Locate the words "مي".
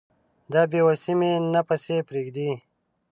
1.19-1.31